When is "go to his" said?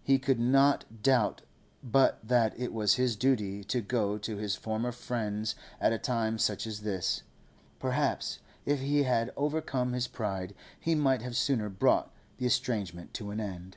3.80-4.54